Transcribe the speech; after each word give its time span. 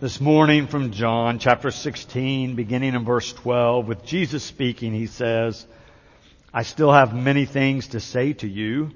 this 0.00 0.18
morning 0.18 0.66
from 0.66 0.92
John 0.92 1.38
chapter 1.38 1.70
16, 1.70 2.56
beginning 2.56 2.94
in 2.94 3.04
verse 3.04 3.34
12, 3.34 3.86
with 3.86 4.02
Jesus 4.02 4.42
speaking, 4.42 4.94
he 4.94 5.06
says, 5.06 5.66
I 6.54 6.62
still 6.62 6.90
have 6.90 7.14
many 7.14 7.44
things 7.44 7.88
to 7.88 8.00
say 8.00 8.32
to 8.32 8.48
you, 8.48 8.92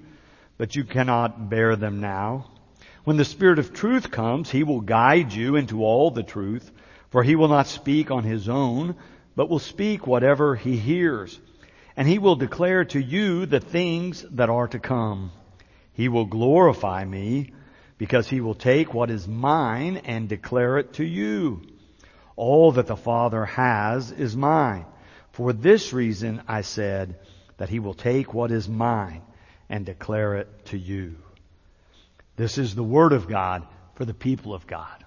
but 0.56 0.74
you 0.74 0.84
cannot 0.84 1.50
bear 1.50 1.76
them 1.76 2.00
now. 2.00 2.50
When 3.04 3.18
the 3.18 3.24
Spirit 3.26 3.58
of 3.58 3.74
truth 3.74 4.10
comes, 4.10 4.50
he 4.50 4.62
will 4.62 4.80
guide 4.80 5.34
you 5.34 5.56
into 5.56 5.84
all 5.84 6.10
the 6.10 6.22
truth, 6.22 6.70
for 7.10 7.22
he 7.22 7.36
will 7.36 7.48
not 7.48 7.66
speak 7.66 8.10
on 8.10 8.24
his 8.24 8.48
own, 8.48 8.96
but 9.36 9.50
will 9.50 9.58
speak 9.58 10.06
whatever 10.06 10.56
he 10.56 10.78
hears. 10.78 11.38
And 11.98 12.08
he 12.08 12.18
will 12.18 12.36
declare 12.36 12.86
to 12.86 12.98
you 12.98 13.44
the 13.44 13.60
things 13.60 14.24
that 14.30 14.48
are 14.48 14.68
to 14.68 14.78
come. 14.78 15.32
He 15.92 16.08
will 16.08 16.24
glorify 16.24 17.04
me, 17.04 17.52
because 17.98 18.28
he 18.28 18.40
will 18.40 18.54
take 18.54 18.92
what 18.92 19.10
is 19.10 19.28
mine 19.28 19.98
and 19.98 20.28
declare 20.28 20.78
it 20.78 20.94
to 20.94 21.04
you. 21.04 21.62
All 22.36 22.72
that 22.72 22.86
the 22.86 22.96
Father 22.96 23.44
has 23.44 24.10
is 24.10 24.36
mine. 24.36 24.86
For 25.32 25.52
this 25.52 25.92
reason 25.92 26.42
I 26.48 26.62
said 26.62 27.16
that 27.56 27.68
he 27.68 27.78
will 27.78 27.94
take 27.94 28.34
what 28.34 28.50
is 28.50 28.68
mine 28.68 29.22
and 29.68 29.86
declare 29.86 30.36
it 30.36 30.66
to 30.66 30.78
you. 30.78 31.16
This 32.36 32.58
is 32.58 32.74
the 32.74 32.82
word 32.82 33.12
of 33.12 33.28
God 33.28 33.66
for 33.94 34.04
the 34.04 34.14
people 34.14 34.54
of 34.54 34.66
God. 34.66 35.04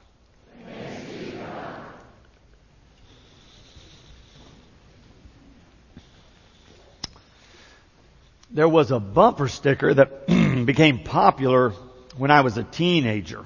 There 8.49 8.69
was 8.69 8.91
a 8.91 8.99
bumper 8.99 9.49
sticker 9.49 9.93
that 9.93 10.27
became 10.65 11.03
popular 11.03 11.73
when 12.17 12.31
I 12.31 12.41
was 12.41 12.57
a 12.57 12.63
teenager. 12.63 13.45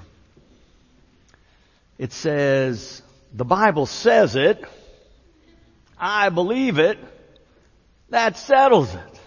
It 1.98 2.12
says, 2.12 3.02
the 3.32 3.44
Bible 3.44 3.86
says 3.86 4.34
it, 4.34 4.64
I 5.98 6.30
believe 6.30 6.78
it, 6.78 6.98
that 8.10 8.36
settles 8.36 8.94
it. 8.94 9.20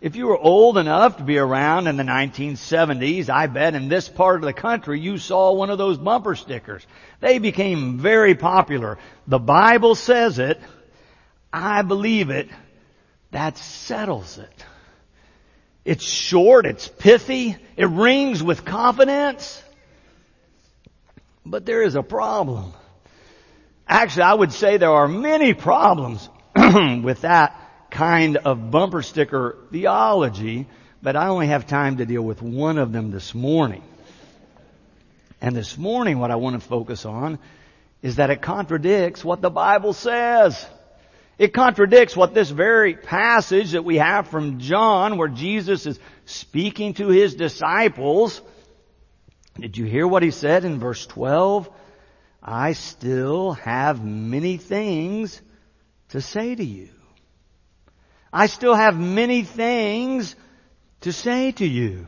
If 0.00 0.16
you 0.16 0.26
were 0.26 0.38
old 0.38 0.78
enough 0.78 1.18
to 1.18 1.22
be 1.22 1.38
around 1.38 1.86
in 1.86 1.96
the 1.96 2.02
1970s, 2.02 3.30
I 3.30 3.46
bet 3.46 3.76
in 3.76 3.88
this 3.88 4.08
part 4.08 4.36
of 4.36 4.42
the 4.42 4.52
country 4.52 4.98
you 4.98 5.16
saw 5.16 5.52
one 5.52 5.70
of 5.70 5.78
those 5.78 5.96
bumper 5.96 6.34
stickers. 6.34 6.84
They 7.20 7.38
became 7.38 7.98
very 7.98 8.34
popular. 8.34 8.98
The 9.28 9.38
Bible 9.38 9.94
says 9.94 10.40
it, 10.40 10.60
I 11.52 11.82
believe 11.82 12.30
it, 12.30 12.48
that 13.30 13.56
settles 13.56 14.38
it. 14.38 14.64
It's 15.84 16.04
short, 16.04 16.64
it's 16.64 16.86
pithy, 16.86 17.56
it 17.76 17.86
rings 17.86 18.42
with 18.42 18.64
confidence. 18.64 19.62
But 21.44 21.66
there 21.66 21.82
is 21.82 21.96
a 21.96 22.02
problem. 22.02 22.72
Actually, 23.88 24.22
I 24.22 24.34
would 24.34 24.52
say 24.52 24.76
there 24.76 24.92
are 24.92 25.08
many 25.08 25.54
problems 25.54 26.28
with 26.56 27.22
that 27.22 27.56
kind 27.90 28.36
of 28.38 28.70
bumper 28.70 29.02
sticker 29.02 29.58
theology, 29.70 30.66
but 31.02 31.16
I 31.16 31.28
only 31.28 31.48
have 31.48 31.66
time 31.66 31.96
to 31.96 32.06
deal 32.06 32.22
with 32.22 32.40
one 32.40 32.78
of 32.78 32.92
them 32.92 33.10
this 33.10 33.34
morning. 33.34 33.82
And 35.40 35.56
this 35.56 35.76
morning 35.76 36.20
what 36.20 36.30
I 36.30 36.36
want 36.36 36.60
to 36.60 36.66
focus 36.66 37.04
on 37.04 37.40
is 38.02 38.16
that 38.16 38.30
it 38.30 38.40
contradicts 38.40 39.24
what 39.24 39.40
the 39.40 39.50
Bible 39.50 39.92
says. 39.92 40.64
It 41.38 41.54
contradicts 41.54 42.16
what 42.16 42.34
this 42.34 42.50
very 42.50 42.94
passage 42.94 43.72
that 43.72 43.84
we 43.84 43.96
have 43.96 44.28
from 44.28 44.58
John 44.58 45.16
where 45.16 45.28
Jesus 45.28 45.86
is 45.86 45.98
speaking 46.24 46.94
to 46.94 47.08
his 47.08 47.34
disciples. 47.34 48.40
Did 49.58 49.76
you 49.76 49.84
hear 49.84 50.06
what 50.06 50.22
he 50.22 50.30
said 50.30 50.64
in 50.64 50.78
verse 50.78 51.06
12? 51.06 51.68
I 52.42 52.72
still 52.72 53.52
have 53.52 54.04
many 54.04 54.56
things 54.56 55.40
to 56.10 56.20
say 56.20 56.54
to 56.54 56.64
you. 56.64 56.88
I 58.32 58.46
still 58.46 58.74
have 58.74 58.98
many 58.98 59.42
things 59.42 60.34
to 61.02 61.12
say 61.12 61.52
to 61.52 61.66
you. 61.66 62.06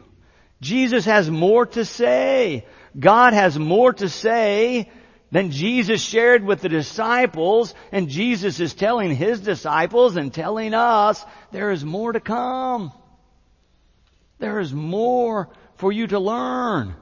Jesus 0.61 1.05
has 1.05 1.31
more 1.31 1.67
to 1.67 1.85
say. 1.85 2.67
God 2.99 3.33
has 3.33 3.59
more 3.59 3.93
to 3.93 4.09
say 4.09 4.91
than 5.35 5.51
Jesus 5.51 6.01
shared 6.01 6.45
with 6.45 6.61
the 6.61 6.69
disciples, 6.69 7.75
and 7.91 8.09
Jesus 8.09 8.61
is 8.61 8.73
telling 8.73 9.13
His 9.13 9.41
disciples 9.41 10.15
and 10.15 10.33
telling 10.33 10.75
us, 10.75 11.25
there 11.51 11.73
is 11.73 11.85
more 11.85 12.13
to 12.13 12.21
come. 12.21 12.93
There 14.39 14.61
is 14.61 14.73
more 14.73 15.49
for 15.75 15.91
you 15.91 16.07
to 16.07 16.21
learn. 16.21 16.95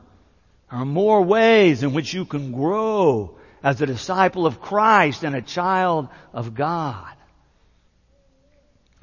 There 0.70 0.80
are 0.80 0.86
more 0.86 1.20
ways 1.20 1.82
in 1.82 1.92
which 1.92 2.14
you 2.14 2.24
can 2.24 2.52
grow 2.52 3.36
as 3.62 3.82
a 3.82 3.86
disciple 3.86 4.46
of 4.46 4.62
Christ 4.62 5.24
and 5.24 5.36
a 5.36 5.42
child 5.42 6.08
of 6.32 6.54
God. 6.54 7.12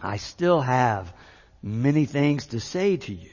I 0.01 0.17
still 0.17 0.59
have 0.59 1.13
many 1.61 2.05
things 2.05 2.47
to 2.47 2.59
say 2.59 2.97
to 2.97 3.13
you, 3.13 3.29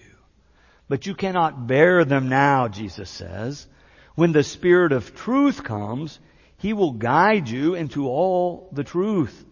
but 0.90 1.06
you 1.06 1.14
cannot 1.14 1.66
bear 1.66 2.04
them 2.04 2.28
now, 2.28 2.68
Jesus 2.68 3.08
says. 3.08 3.66
When 4.16 4.32
the 4.32 4.42
Spirit 4.42 4.92
of 4.92 5.14
truth 5.14 5.62
comes, 5.62 6.18
He 6.56 6.72
will 6.72 6.92
guide 6.92 7.50
you 7.50 7.74
into 7.74 8.08
all 8.08 8.70
the 8.72 8.82
truth. 8.82 9.44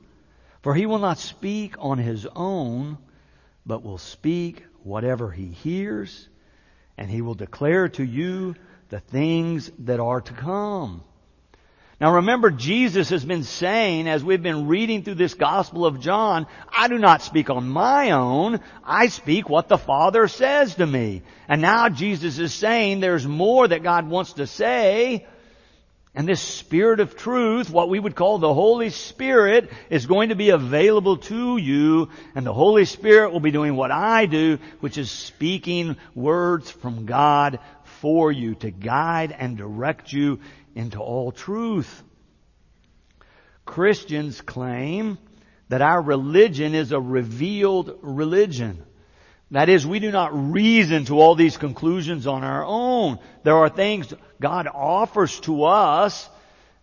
For 0.62 0.74
He 0.74 0.86
will 0.86 0.98
not 0.98 1.18
speak 1.18 1.76
on 1.78 1.98
His 1.98 2.26
own, 2.34 2.96
but 3.66 3.82
will 3.82 3.98
speak 3.98 4.64
whatever 4.82 5.30
He 5.30 5.48
hears, 5.48 6.30
and 6.96 7.10
He 7.10 7.20
will 7.20 7.34
declare 7.34 7.90
to 7.90 8.02
you 8.02 8.54
the 8.88 9.00
things 9.00 9.70
that 9.80 10.00
are 10.00 10.22
to 10.22 10.32
come. 10.32 11.02
Now 12.04 12.16
remember, 12.16 12.50
Jesus 12.50 13.08
has 13.08 13.24
been 13.24 13.44
saying, 13.44 14.08
as 14.08 14.22
we've 14.22 14.42
been 14.42 14.66
reading 14.66 15.02
through 15.02 15.14
this 15.14 15.32
Gospel 15.32 15.86
of 15.86 16.00
John, 16.00 16.46
I 16.68 16.86
do 16.88 16.98
not 16.98 17.22
speak 17.22 17.48
on 17.48 17.66
my 17.66 18.10
own, 18.10 18.60
I 18.84 19.06
speak 19.06 19.48
what 19.48 19.68
the 19.68 19.78
Father 19.78 20.28
says 20.28 20.74
to 20.74 20.86
me. 20.86 21.22
And 21.48 21.62
now 21.62 21.88
Jesus 21.88 22.38
is 22.38 22.52
saying 22.52 23.00
there's 23.00 23.26
more 23.26 23.66
that 23.66 23.82
God 23.82 24.06
wants 24.06 24.34
to 24.34 24.46
say, 24.46 25.26
and 26.14 26.28
this 26.28 26.42
Spirit 26.42 27.00
of 27.00 27.16
truth, 27.16 27.70
what 27.70 27.88
we 27.88 28.00
would 28.00 28.14
call 28.14 28.36
the 28.36 28.52
Holy 28.52 28.90
Spirit, 28.90 29.70
is 29.88 30.04
going 30.04 30.28
to 30.28 30.36
be 30.36 30.50
available 30.50 31.16
to 31.16 31.56
you, 31.56 32.10
and 32.34 32.44
the 32.44 32.52
Holy 32.52 32.84
Spirit 32.84 33.32
will 33.32 33.40
be 33.40 33.50
doing 33.50 33.76
what 33.76 33.90
I 33.90 34.26
do, 34.26 34.58
which 34.80 34.98
is 34.98 35.10
speaking 35.10 35.96
words 36.14 36.70
from 36.70 37.06
God 37.06 37.60
for 38.02 38.30
you 38.30 38.54
to 38.56 38.70
guide 38.70 39.34
and 39.36 39.56
direct 39.56 40.12
you 40.12 40.40
into 40.74 40.98
all 40.98 41.32
truth. 41.32 42.02
Christians 43.64 44.40
claim 44.40 45.18
that 45.68 45.82
our 45.82 46.00
religion 46.00 46.74
is 46.74 46.92
a 46.92 47.00
revealed 47.00 47.98
religion. 48.02 48.84
That 49.50 49.68
is, 49.68 49.86
we 49.86 50.00
do 50.00 50.10
not 50.10 50.52
reason 50.52 51.04
to 51.06 51.20
all 51.20 51.34
these 51.34 51.56
conclusions 51.56 52.26
on 52.26 52.44
our 52.44 52.64
own. 52.64 53.18
There 53.42 53.56
are 53.56 53.68
things 53.68 54.12
God 54.40 54.66
offers 54.66 55.38
to 55.40 55.64
us 55.64 56.28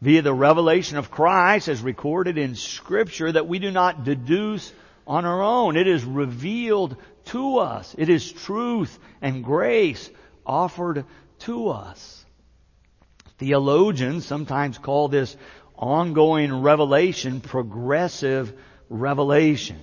via 0.02 0.22
the 0.22 0.34
revelation 0.34 0.98
of 0.98 1.12
Christ 1.12 1.68
as 1.68 1.82
recorded 1.82 2.38
in 2.38 2.56
scripture 2.56 3.32
that 3.32 3.48
we 3.48 3.60
do 3.60 3.72
not 3.72 4.04
deduce 4.04 4.72
on 5.06 5.26
our 5.26 5.42
own. 5.42 5.76
It 5.76 5.88
is 5.88 6.04
revealed 6.04 6.96
to 7.26 7.58
us. 7.58 7.94
It 7.98 8.10
is 8.10 8.32
truth 8.32 8.98
and 9.22 9.44
grace 9.44 10.10
offered 10.46 11.06
to 11.40 11.70
us. 11.70 12.21
Theologians 13.42 14.24
sometimes 14.24 14.78
call 14.78 15.08
this 15.08 15.36
ongoing 15.76 16.62
revelation 16.62 17.42
progressive 17.42 18.54
revelation. 18.88 19.80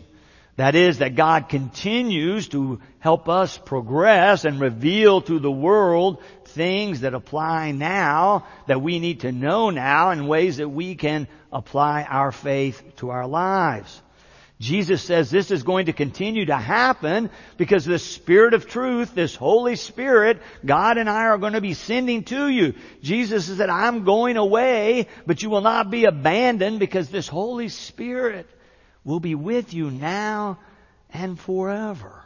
That 0.55 0.77
is, 0.77 0.99
that 0.99 1.17
God 1.17 1.49
continues 1.49 2.47
to 2.51 2.81
help 3.01 3.29
us 3.29 3.59
progress 3.59 4.45
and 4.45 4.61
reveal 4.61 5.23
to 5.23 5.41
the 5.41 5.51
world 5.51 6.23
things 6.45 7.01
that 7.01 7.15
apply 7.15 7.73
now, 7.73 8.47
that 8.69 8.81
we 8.81 9.01
need 9.01 9.21
to 9.21 9.33
know 9.33 9.71
now 9.71 10.13
in 10.13 10.29
ways 10.29 10.59
that 10.59 10.69
we 10.69 10.95
can 10.95 11.27
apply 11.53 12.05
our 12.05 12.31
faith 12.31 12.81
to 12.99 13.11
our 13.11 13.27
lives. 13.27 14.01
Jesus 14.61 15.03
says 15.03 15.31
this 15.31 15.53
is 15.53 15.63
going 15.63 15.87
to 15.87 15.93
continue 15.93 16.47
to 16.47 16.57
happen 16.57 17.31
because 17.57 17.85
the 17.85 17.99
Spirit 17.99 18.55
of 18.55 18.67
truth, 18.67 19.15
this 19.15 19.37
Holy 19.37 19.77
Spirit, 19.77 20.43
God 20.65 20.99
and 20.99 21.09
I 21.09 21.27
are 21.27 21.39
going 21.39 21.53
to 21.53 21.61
be 21.61 21.75
sending 21.75 22.25
to 22.25 22.49
you. 22.49 22.75
Jesus 23.01 23.47
said, 23.47 23.71
I'm 23.71 24.05
going 24.05 24.37
away, 24.37 25.07
but 25.27 25.43
you 25.43 25.51
will 25.51 25.61
not 25.61 25.91
be 25.91 26.07
abandoned 26.07 26.81
because 26.81 27.09
this 27.09 27.29
Holy 27.29 27.69
Spirit 27.69 28.49
will 29.05 29.21
be 29.21 29.37
with 29.37 29.75
you 29.75 29.93
now 29.93 30.59
and 31.11 31.39
forever. 31.39 32.25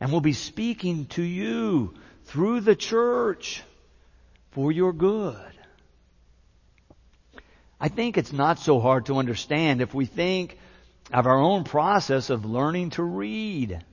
And 0.00 0.12
will 0.12 0.20
be 0.20 0.34
speaking 0.34 1.06
to 1.06 1.22
you 1.22 1.94
through 2.24 2.60
the 2.60 2.76
church 2.76 3.62
for 4.50 4.70
your 4.70 4.92
good. 4.92 5.36
I 7.80 7.88
think 7.88 8.18
it's 8.18 8.32
not 8.32 8.58
so 8.58 8.80
hard 8.80 9.06
to 9.06 9.16
understand 9.16 9.80
if 9.80 9.94
we 9.94 10.04
think 10.04 10.58
of 11.12 11.26
our 11.26 11.38
own 11.38 11.64
process 11.64 12.30
of 12.30 12.44
learning 12.44 12.90
to 12.90 13.02
read. 13.02 13.84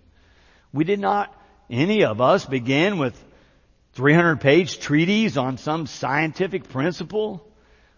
We 0.73 0.83
did 0.83 0.99
not, 0.99 1.35
any 1.69 2.03
of 2.03 2.21
us, 2.21 2.45
begin 2.45 2.97
with 2.97 3.21
300 3.93 4.39
page 4.39 4.79
treatise 4.79 5.37
on 5.37 5.57
some 5.57 5.87
scientific 5.87 6.69
principle. 6.69 7.45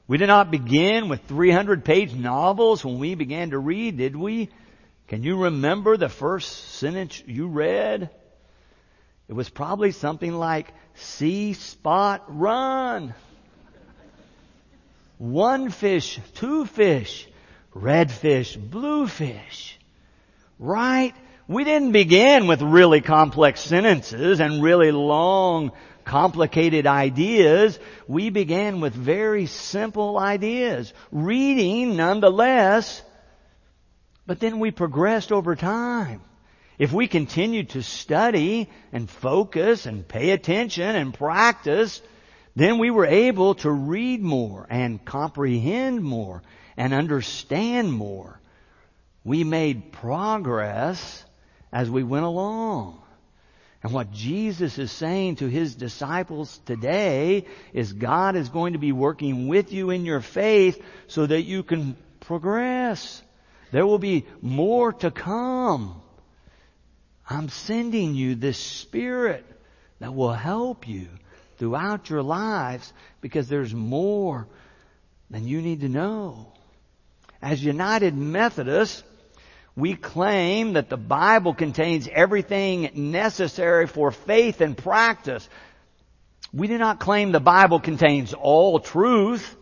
We 0.08 0.18
did 0.18 0.28
not 0.28 0.52
begin 0.52 1.08
with 1.10 1.22
300 1.28 1.86
page 1.86 2.14
novels 2.14 2.84
when 2.84 3.00
we 3.00 3.16
began 3.16 3.52
to 3.52 3.60
read, 3.60 3.98
did 3.98 4.16
we? 4.16 4.50
Can 5.08 5.24
you 5.24 5.44
remember 5.44 5.96
the 5.96 6.10
first 6.10 6.76
sentence 6.76 7.22
you 7.26 7.48
read? 7.48 8.10
It 9.28 9.34
was 9.34 9.50
probably 9.50 9.92
something 9.92 10.34
like, 10.34 10.74
see 10.96 11.54
spot 11.54 12.24
run. 12.28 13.14
One 15.18 15.70
fish, 15.70 16.20
two 16.36 16.66
fish, 16.66 17.28
red 17.74 18.12
fish, 18.12 18.56
blue 18.56 19.08
fish. 19.08 19.78
Right? 20.60 21.14
We 21.48 21.64
didn't 21.64 21.92
begin 21.92 22.48
with 22.48 22.62
really 22.62 23.02
complex 23.02 23.60
sentences 23.62 24.40
and 24.40 24.64
really 24.64 24.92
long, 24.92 25.72
complicated 26.06 26.88
ideas. 26.88 27.80
We 28.08 28.30
began 28.30 28.80
with 28.80 28.94
very 28.94 29.46
simple 29.48 30.18
ideas. 30.18 30.94
Reading 31.12 31.98
nonetheless, 31.98 33.02
but 34.26 34.40
then 34.40 34.60
we 34.60 34.72
progressed 34.72 35.32
over 35.32 35.56
time. 35.56 36.22
If 36.80 36.92
we 36.92 37.08
continued 37.08 37.70
to 37.72 37.84
study 37.84 38.70
and 38.92 39.10
focus 39.10 39.86
and 39.86 40.08
pay 40.08 40.32
attention 40.32 40.96
and 40.96 41.14
practice, 41.14 42.02
then 42.56 42.80
we 42.80 42.90
were 42.90 43.06
able 43.06 43.56
to 43.56 43.70
read 43.70 44.22
more 44.22 44.66
and 44.70 45.04
comprehend 45.04 46.04
more 46.04 46.42
and 46.78 46.94
understand 46.94 47.92
more. 47.92 48.40
We 49.24 49.44
made 49.44 49.92
progress 49.92 51.24
as 51.72 51.90
we 51.90 52.04
went 52.04 52.26
along. 52.26 53.02
And 53.84 53.92
what 53.92 54.12
Jesus 54.12 54.78
is 54.78 54.92
saying 54.92 55.38
to 55.38 55.48
His 55.48 55.76
disciples 55.76 56.58
today 56.66 57.46
is 57.74 57.92
God 57.92 58.38
is 58.38 58.48
going 58.48 58.74
to 58.74 58.80
be 58.80 58.94
working 58.94 59.50
with 59.50 59.74
you 59.74 59.90
in 59.90 60.06
your 60.06 60.22
faith 60.22 60.82
so 61.08 61.26
that 61.26 61.42
you 61.42 61.64
can 61.64 61.98
progress. 62.22 63.22
There 63.72 63.86
will 63.86 64.00
be 64.00 64.26
more 64.42 64.94
to 64.94 65.12
come. 65.12 66.02
I'm 67.30 67.50
sending 67.50 68.16
you 68.16 68.36
this 68.36 68.58
Spirit 68.58 69.46
that 70.00 70.16
will 70.16 70.34
help 70.34 70.88
you 70.88 71.08
throughout 71.58 72.10
your 72.10 72.24
lives 72.24 72.94
because 73.20 73.50
there's 73.50 73.74
more 73.74 74.48
than 75.30 75.48
you 75.48 75.62
need 75.62 75.82
to 75.82 75.90
know. 75.90 76.53
As 77.44 77.62
United 77.62 78.16
Methodists, 78.16 79.04
we 79.76 79.96
claim 79.96 80.74
that 80.74 80.90
the 80.90 80.96
Bible 80.96 81.54
contains 81.54 82.08
everything 82.10 83.12
necessary 83.12 83.86
for 83.86 84.12
faith 84.12 84.62
and 84.62 84.78
practice. 84.78 85.50
We 86.54 86.68
do 86.68 86.78
not 86.78 87.02
claim 87.02 87.34
the 87.34 87.42
Bible 87.42 87.82
contains 87.82 88.34
all 88.34 88.80
truth. 88.80 89.58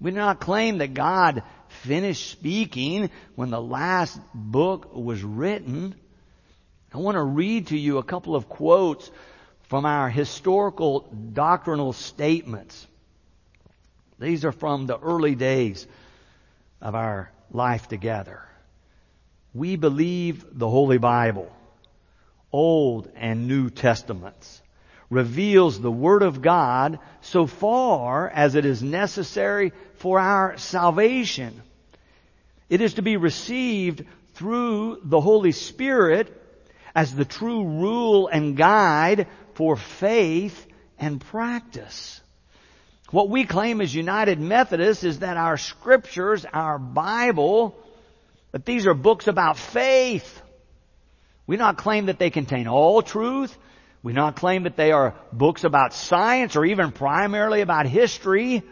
We 0.00 0.12
do 0.12 0.16
not 0.16 0.38
claim 0.38 0.78
that 0.78 0.94
God 0.94 1.42
finished 1.82 2.30
speaking 2.30 3.10
when 3.34 3.50
the 3.50 3.60
last 3.60 4.20
book 4.32 4.94
was 4.94 5.24
written. 5.24 5.96
I 6.94 6.98
want 6.98 7.16
to 7.16 7.24
read 7.24 7.66
to 7.68 7.76
you 7.76 7.98
a 7.98 8.04
couple 8.04 8.36
of 8.36 8.48
quotes 8.48 9.10
from 9.62 9.86
our 9.86 10.08
historical 10.08 11.00
doctrinal 11.32 11.92
statements. 11.92 12.86
These 14.20 14.44
are 14.44 14.52
from 14.52 14.86
the 14.86 15.00
early 15.00 15.34
days 15.34 15.84
of 16.80 16.94
our 16.94 17.30
life 17.50 17.88
together. 17.88 18.42
We 19.54 19.76
believe 19.76 20.44
the 20.52 20.68
Holy 20.68 20.98
Bible, 20.98 21.50
Old 22.52 23.10
and 23.16 23.48
New 23.48 23.70
Testaments, 23.70 24.62
reveals 25.10 25.80
the 25.80 25.90
Word 25.90 26.22
of 26.22 26.42
God 26.42 26.98
so 27.22 27.46
far 27.46 28.28
as 28.28 28.54
it 28.54 28.64
is 28.64 28.82
necessary 28.82 29.72
for 29.96 30.20
our 30.20 30.58
salvation. 30.58 31.62
It 32.68 32.80
is 32.80 32.94
to 32.94 33.02
be 33.02 33.16
received 33.16 34.04
through 34.34 35.00
the 35.02 35.20
Holy 35.20 35.52
Spirit 35.52 36.34
as 36.94 37.14
the 37.14 37.24
true 37.24 37.64
rule 37.64 38.28
and 38.28 38.56
guide 38.56 39.26
for 39.54 39.76
faith 39.76 40.66
and 40.98 41.20
practice. 41.20 42.20
What 43.10 43.30
we 43.30 43.44
claim 43.44 43.80
as 43.80 43.94
United 43.94 44.38
Methodists 44.38 45.02
is 45.02 45.20
that 45.20 45.38
our 45.38 45.56
scriptures, 45.56 46.44
our 46.52 46.78
Bible, 46.78 47.74
that 48.52 48.66
these 48.66 48.86
are 48.86 48.94
books 48.94 49.28
about 49.28 49.56
faith. 49.56 50.42
We 51.46 51.56
not 51.56 51.78
claim 51.78 52.06
that 52.06 52.18
they 52.18 52.28
contain 52.28 52.68
all 52.68 53.00
truth. 53.00 53.56
We 54.02 54.12
not 54.12 54.36
claim 54.36 54.64
that 54.64 54.76
they 54.76 54.92
are 54.92 55.14
books 55.32 55.64
about 55.64 55.94
science 55.94 56.54
or 56.54 56.66
even 56.66 56.92
primarily 56.92 57.62
about 57.62 57.86
history. 57.86 58.62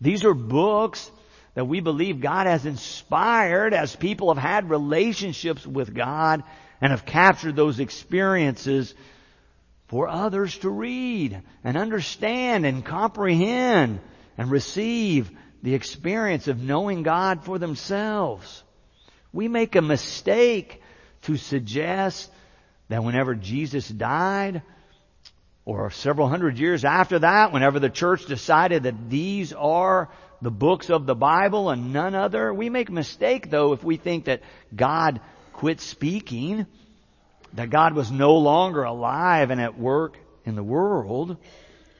These 0.00 0.24
are 0.24 0.34
books 0.34 1.10
that 1.54 1.66
we 1.66 1.80
believe 1.80 2.20
God 2.20 2.46
has 2.46 2.66
inspired 2.66 3.74
as 3.74 3.96
people 3.96 4.32
have 4.32 4.42
had 4.42 4.70
relationships 4.70 5.66
with 5.66 5.92
God 5.92 6.44
and 6.80 6.92
have 6.92 7.04
captured 7.04 7.56
those 7.56 7.80
experiences 7.80 8.94
for 9.88 10.08
others 10.08 10.56
to 10.58 10.70
read 10.70 11.42
and 11.62 11.76
understand 11.76 12.66
and 12.66 12.84
comprehend 12.84 14.00
and 14.36 14.50
receive 14.50 15.30
the 15.62 15.74
experience 15.74 16.48
of 16.48 16.62
knowing 16.62 17.02
God 17.02 17.44
for 17.44 17.58
themselves. 17.58 18.62
We 19.32 19.48
make 19.48 19.76
a 19.76 19.82
mistake 19.82 20.82
to 21.22 21.36
suggest 21.36 22.30
that 22.88 23.04
whenever 23.04 23.34
Jesus 23.34 23.88
died, 23.88 24.62
or 25.64 25.90
several 25.90 26.28
hundred 26.28 26.58
years 26.58 26.84
after 26.84 27.18
that, 27.20 27.52
whenever 27.52 27.80
the 27.80 27.88
church 27.88 28.26
decided 28.26 28.82
that 28.82 29.08
these 29.08 29.52
are 29.52 30.10
the 30.42 30.50
books 30.50 30.90
of 30.90 31.06
the 31.06 31.14
Bible 31.14 31.70
and 31.70 31.92
none 31.92 32.14
other. 32.14 32.52
We 32.52 32.68
make 32.68 32.90
a 32.90 32.92
mistake 32.92 33.50
though 33.50 33.72
if 33.72 33.82
we 33.82 33.96
think 33.96 34.26
that 34.26 34.42
God 34.74 35.20
quit 35.52 35.80
speaking, 35.80 36.66
that 37.54 37.70
God 37.70 37.94
was 37.94 38.10
no 38.10 38.36
longer 38.36 38.82
alive 38.82 39.50
and 39.50 39.60
at 39.60 39.78
work 39.78 40.18
in 40.44 40.54
the 40.54 40.62
world. 40.62 41.36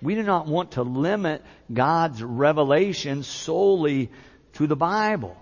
We 0.02 0.14
do 0.14 0.22
not 0.22 0.46
want 0.46 0.72
to 0.72 0.82
limit 0.82 1.42
God's 1.72 2.22
revelation 2.22 3.22
solely 3.22 4.10
to 4.54 4.66
the 4.66 4.76
Bible. 4.76 5.36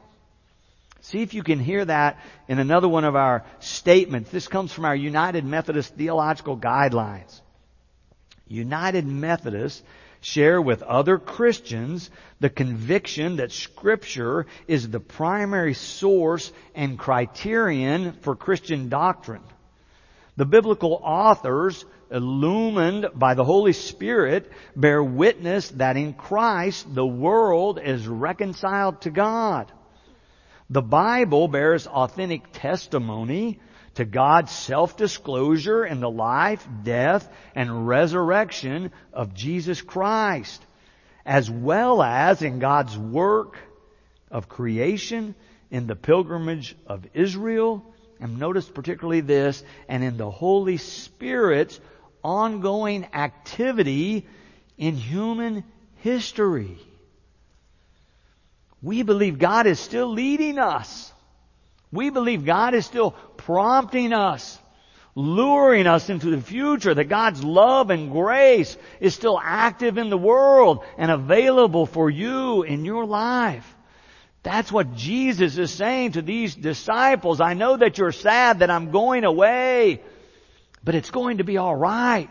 See 1.01 1.23
if 1.23 1.35
you 1.35 1.43
can 1.43 1.59
hear 1.59 1.85
that 1.85 2.21
in 2.47 2.61
another 2.61 2.89
one 2.89 3.05
of 3.05 3.17
our 3.17 3.45
statements. 3.59 4.31
This 4.31 4.47
comes 4.47 4.73
from 4.73 4.85
our 4.85 4.95
United 4.95 5.45
Methodist 5.45 5.97
Theological 5.97 6.57
Guidelines. 6.57 7.41
United 8.47 9.07
Methodists 9.07 9.83
share 10.21 10.63
with 10.63 10.83
other 10.83 11.19
Christians 11.19 12.09
the 12.39 12.51
conviction 12.51 13.37
that 13.37 13.51
scripture 13.51 14.47
is 14.69 14.89
the 14.89 15.01
primary 15.01 15.75
source 15.75 16.53
and 16.75 16.97
criterion 16.99 18.13
for 18.21 18.37
Christian 18.37 18.89
doctrine. 18.89 19.43
The 20.37 20.47
biblical 20.47 21.01
authors, 21.03 21.85
illumined 22.11 23.09
by 23.15 23.35
the 23.35 23.45
Holy 23.45 23.73
Spirit, 23.73 24.51
bear 24.75 25.03
witness 25.03 25.69
that 25.71 25.97
in 25.97 26.15
Christ 26.15 26.95
the 26.95 27.07
world 27.07 27.79
is 27.83 28.07
reconciled 28.07 29.03
to 29.03 29.11
God. 29.11 29.71
The 30.71 30.83
Bible 30.83 31.49
bears 31.49 31.87
authentic 31.87 32.45
testimony 32.53 33.61
to 33.95 34.07
God's 34.07 34.53
self-disclosure 34.53 35.85
in 35.85 36.01
the 36.01 36.11
life, 36.11 36.67
death, 36.83 37.29
and 37.55 37.87
resurrection 37.87 38.91
of 39.13 39.35
Jesus 39.35 39.83
Christ, 39.83 40.65
as 41.27 41.51
well 41.51 42.03
as 42.03 42.41
in 42.41 42.59
God's 42.59 42.97
work 42.97 43.59
of 44.31 44.49
creation, 44.49 45.35
in 45.71 45.87
the 45.87 45.97
pilgrimage 45.97 46.75
of 46.87 47.07
Israel, 47.13 47.85
and 48.23 48.39
notice 48.39 48.69
particularly 48.69 49.21
this, 49.21 49.65
and 49.89 50.05
in 50.05 50.17
the 50.17 50.31
Holy 50.31 50.77
Spirit's 50.77 51.81
ongoing 52.23 53.05
activity 53.13 54.29
in 54.79 54.95
human 54.95 55.65
history. 55.97 56.79
We 58.81 59.03
believe 59.03 59.41
God 59.41 59.67
is 59.67 59.81
still 59.81 60.07
leading 60.07 60.61
us. 60.61 61.13
We 61.91 62.11
believe 62.11 62.45
God 62.45 62.75
is 62.75 62.87
still 62.87 63.11
prompting 63.11 64.13
us, 64.13 64.57
luring 65.17 65.89
us 65.89 66.09
into 66.09 66.31
the 66.31 66.41
future, 66.41 66.95
that 66.95 67.09
God's 67.09 67.43
love 67.43 67.91
and 67.91 68.13
grace 68.13 68.77
is 69.01 69.17
still 69.17 69.39
active 69.43 69.99
in 69.99 70.11
the 70.11 70.17
world 70.17 70.85
and 70.97 71.11
available 71.11 71.87
for 71.87 72.09
you 72.09 72.63
in 72.63 72.85
your 72.85 73.05
life. 73.05 73.77
That's 74.43 74.73
what 74.73 74.95
Jesus 74.97 75.57
is 75.57 75.71
saying 75.71 76.13
to 76.13 76.23
these 76.23 76.55
disciples. 76.55 77.41
I 77.41 77.55
know 77.55 77.77
that 77.77 77.99
you're 77.99 78.13
sad 78.13 78.59
that 78.59 78.71
I'm 78.71 78.91
going 78.91 79.25
away, 79.25 80.03
but 80.83 80.95
it's 80.95 81.11
going 81.11 81.39
to 81.39 81.45
be 81.45 81.59
alright. 81.59 82.31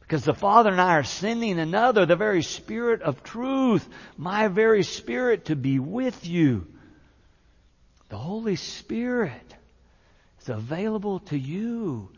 Because 0.00 0.24
the 0.24 0.34
Father 0.34 0.70
and 0.70 0.80
I 0.80 0.94
are 0.94 1.04
sending 1.04 1.60
another, 1.60 2.04
the 2.04 2.16
very 2.16 2.42
Spirit 2.42 3.02
of 3.02 3.22
truth, 3.22 3.86
my 4.16 4.48
very 4.48 4.82
Spirit 4.82 5.46
to 5.46 5.56
be 5.56 5.78
with 5.78 6.26
you. 6.26 6.66
The 8.08 8.18
Holy 8.18 8.56
Spirit 8.56 9.54
is 10.40 10.48
available 10.48 11.20
to 11.20 11.38
you 11.38 12.10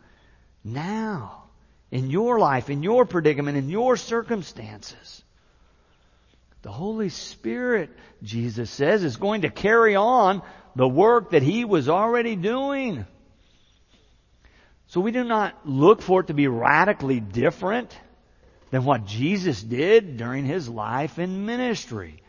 now 0.63 1.43
in 1.91 2.09
your 2.09 2.39
life, 2.39 2.71
in 2.71 2.81
your 2.81 3.05
predicament, 3.05 3.57
in 3.57 3.69
your 3.69 3.95
circumstances. 3.97 5.23
The 6.63 6.71
Holy 6.71 7.09
Spirit, 7.09 7.89
Jesus 8.23 8.71
says, 8.71 9.03
is 9.03 9.17
going 9.17 9.41
to 9.41 9.49
carry 9.49 9.95
on 9.97 10.41
the 10.77 10.87
work 10.87 11.31
that 11.31 11.43
He 11.43 11.65
was 11.65 11.89
already 11.89 12.37
doing. 12.37 13.05
So 14.87 15.01
we 15.01 15.11
do 15.11 15.25
not 15.25 15.67
look 15.67 16.01
for 16.01 16.21
it 16.21 16.27
to 16.27 16.33
be 16.33 16.47
radically 16.47 17.19
different 17.19 17.95
than 18.71 18.85
what 18.85 19.05
Jesus 19.05 19.61
did 19.61 20.15
during 20.15 20.45
His 20.45 20.69
life 20.69 21.17
and 21.17 21.45
ministry. 21.45 22.23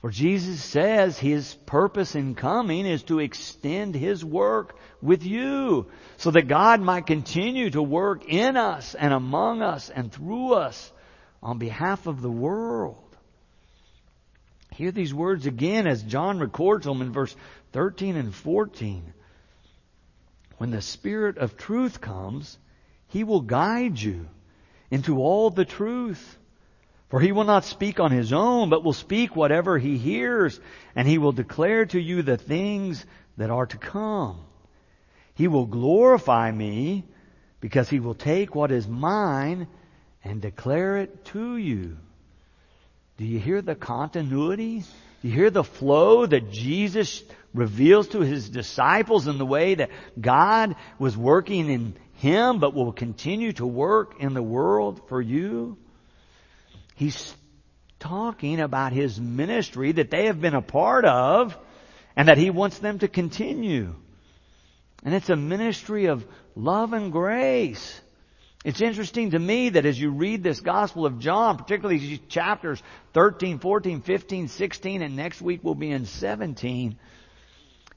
For 0.00 0.10
Jesus 0.10 0.60
says 0.60 1.16
His 1.16 1.54
purpose 1.64 2.16
in 2.16 2.34
coming 2.34 2.86
is 2.86 3.04
to 3.04 3.20
extend 3.20 3.94
His 3.94 4.24
work 4.24 4.76
with 5.00 5.24
you 5.24 5.86
so 6.16 6.32
that 6.32 6.48
God 6.48 6.80
might 6.80 7.06
continue 7.06 7.70
to 7.70 7.82
work 7.82 8.24
in 8.24 8.56
us 8.56 8.96
and 8.96 9.12
among 9.12 9.62
us 9.62 9.90
and 9.90 10.10
through 10.12 10.54
us 10.54 10.90
on 11.40 11.58
behalf 11.58 12.08
of 12.08 12.20
the 12.20 12.30
world. 12.30 13.01
Hear 14.74 14.90
these 14.90 15.12
words 15.12 15.46
again 15.46 15.86
as 15.86 16.02
John 16.02 16.38
records 16.38 16.86
them 16.86 17.02
in 17.02 17.12
verse 17.12 17.34
13 17.72 18.16
and 18.16 18.34
14. 18.34 19.12
When 20.58 20.70
the 20.70 20.80
Spirit 20.80 21.38
of 21.38 21.56
truth 21.56 22.00
comes, 22.00 22.58
He 23.08 23.24
will 23.24 23.40
guide 23.40 24.00
you 24.00 24.28
into 24.90 25.18
all 25.18 25.50
the 25.50 25.64
truth. 25.64 26.38
For 27.08 27.20
He 27.20 27.32
will 27.32 27.44
not 27.44 27.64
speak 27.64 28.00
on 28.00 28.10
His 28.10 28.32
own, 28.32 28.70
but 28.70 28.82
will 28.82 28.94
speak 28.94 29.36
whatever 29.36 29.78
He 29.78 29.98
hears, 29.98 30.58
and 30.96 31.06
He 31.06 31.18
will 31.18 31.32
declare 31.32 31.84
to 31.86 32.00
you 32.00 32.22
the 32.22 32.38
things 32.38 33.04
that 33.36 33.50
are 33.50 33.66
to 33.66 33.76
come. 33.76 34.40
He 35.34 35.48
will 35.48 35.66
glorify 35.66 36.50
me 36.50 37.04
because 37.60 37.90
He 37.90 38.00
will 38.00 38.14
take 38.14 38.54
what 38.54 38.70
is 38.70 38.88
mine 38.88 39.66
and 40.24 40.40
declare 40.40 40.96
it 40.98 41.24
to 41.26 41.56
you. 41.56 41.98
Do 43.22 43.28
you 43.28 43.38
hear 43.38 43.62
the 43.62 43.76
continuity? 43.76 44.80
Do 44.80 45.28
you 45.28 45.32
hear 45.32 45.50
the 45.50 45.62
flow 45.62 46.26
that 46.26 46.50
Jesus 46.50 47.22
reveals 47.54 48.08
to 48.08 48.20
his 48.22 48.48
disciples 48.48 49.28
in 49.28 49.38
the 49.38 49.46
way 49.46 49.76
that 49.76 49.90
God 50.20 50.74
was 50.98 51.16
working 51.16 51.70
in 51.70 51.94
him 52.14 52.58
but 52.58 52.74
will 52.74 52.90
continue 52.90 53.52
to 53.52 53.64
work 53.64 54.16
in 54.18 54.34
the 54.34 54.42
world 54.42 55.02
for 55.08 55.22
you? 55.22 55.78
He's 56.96 57.32
talking 58.00 58.58
about 58.58 58.92
his 58.92 59.20
ministry 59.20 59.92
that 59.92 60.10
they 60.10 60.26
have 60.26 60.40
been 60.40 60.56
a 60.56 60.60
part 60.60 61.04
of 61.04 61.56
and 62.16 62.26
that 62.26 62.38
he 62.38 62.50
wants 62.50 62.80
them 62.80 62.98
to 62.98 63.06
continue. 63.06 63.94
And 65.04 65.14
it's 65.14 65.30
a 65.30 65.36
ministry 65.36 66.06
of 66.06 66.26
love 66.56 66.92
and 66.92 67.12
grace. 67.12 68.00
It's 68.64 68.80
interesting 68.80 69.30
to 69.30 69.38
me 69.38 69.70
that 69.70 69.86
as 69.86 70.00
you 70.00 70.10
read 70.10 70.42
this 70.42 70.60
Gospel 70.60 71.04
of 71.04 71.18
John, 71.18 71.58
particularly 71.58 72.18
chapters 72.28 72.80
13, 73.12 73.58
14, 73.58 74.02
15, 74.02 74.48
16, 74.48 75.02
and 75.02 75.16
next 75.16 75.42
week 75.42 75.60
we'll 75.62 75.74
be 75.74 75.90
in 75.90 76.06
17, 76.06 76.96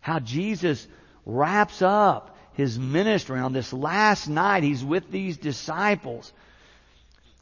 how 0.01 0.19
Jesus 0.19 0.88
wraps 1.25 1.81
up 1.84 2.36
his 2.53 2.79
ministry 2.79 3.39
on 3.39 3.53
this 3.53 3.74
last 3.74 4.27
night. 4.27 4.63
He's 4.63 4.84
with 4.84 5.12
these 5.12 5.38
disciples. 5.38 6.31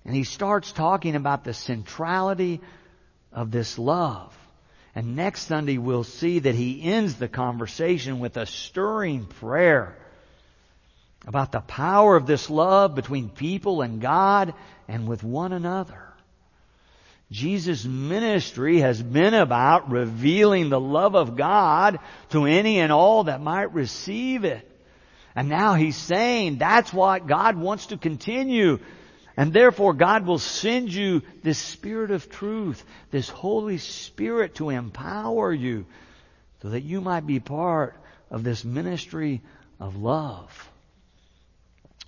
And 0.06 0.14
he 0.14 0.26
starts 0.26 0.74
talking 0.74 1.16
about 1.16 1.46
the 1.46 1.54
centrality 1.54 2.60
of 3.32 3.52
this 3.52 3.80
love. 3.80 4.36
And 4.96 5.16
next 5.16 5.48
Sunday 5.48 5.78
we'll 5.78 6.04
see 6.04 6.40
that 6.40 6.56
he 6.56 6.84
ends 6.84 7.16
the 7.16 7.30
conversation 7.30 8.20
with 8.20 8.36
a 8.36 8.46
stirring 8.46 9.26
prayer 9.26 9.96
about 11.26 11.52
the 11.52 11.62
power 11.62 12.16
of 12.16 12.26
this 12.26 12.50
love 12.50 12.96
between 12.96 13.30
people 13.30 13.82
and 13.82 14.02
God 14.02 14.54
and 14.88 15.08
with 15.08 15.24
one 15.24 15.54
another. 15.54 16.14
Jesus' 17.32 17.84
ministry 17.86 18.80
has 18.80 19.02
been 19.02 19.34
about 19.34 19.90
revealing 19.90 20.70
the 20.70 20.80
love 20.80 21.16
of 21.16 21.36
God 21.36 22.00
to 22.30 22.46
any 22.46 22.80
and 22.80 22.92
all 22.92 23.24
that 23.24 23.42
might 23.42 23.74
receive 23.74 24.44
it. 24.44 24.70
And 25.36 25.50
now 25.50 25.74
he's 25.74 25.98
saying 25.98 26.58
that's 26.58 26.94
what 26.94 27.26
God 27.26 27.58
wants 27.58 27.88
to 27.88 27.98
continue. 27.98 28.80
And 29.36 29.52
therefore 29.52 29.94
God 29.94 30.28
will 30.28 30.38
send 30.38 30.94
you 30.94 31.24
this 31.42 31.58
Spirit 31.58 32.12
of 32.12 32.30
truth, 32.30 32.86
this 33.10 33.30
Holy 33.30 33.80
Spirit 33.80 34.56
to 34.56 34.70
empower 34.70 35.52
you 35.52 35.86
so 36.62 36.70
that 36.70 36.82
you 36.82 37.02
might 37.02 37.26
be 37.26 37.40
part 37.40 37.96
of 38.30 38.44
this 38.44 38.64
ministry 38.64 39.42
of 39.80 39.96
love. 39.96 40.70